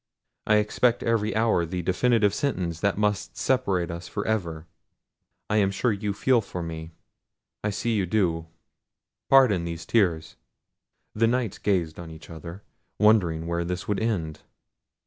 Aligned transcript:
I 0.47 0.55
expect 0.55 1.03
every 1.03 1.35
hour 1.35 1.63
the 1.63 1.83
definitive 1.83 2.33
sentence 2.33 2.79
that 2.79 2.97
must 2.97 3.37
separate 3.37 3.91
us 3.91 4.07
for 4.07 4.25
ever—I 4.25 5.57
am 5.57 5.69
sure 5.69 5.91
you 5.91 6.11
feel 6.11 6.41
for 6.41 6.63
me—I 6.63 7.69
see 7.69 7.93
you 7.93 8.07
do—pardon 8.07 9.63
these 9.63 9.85
tears!" 9.85 10.37
The 11.13 11.27
Knights 11.27 11.59
gazed 11.59 11.99
on 11.99 12.09
each 12.09 12.31
other, 12.31 12.63
wondering 12.97 13.45
where 13.45 13.63
this 13.63 13.87
would 13.87 13.99
end. 13.99 14.39